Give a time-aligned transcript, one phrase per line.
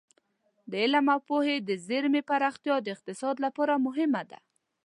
[0.69, 4.39] د علم او پوهې د زېرمې پراختیا د اقتصاد لپاره مهمه ده.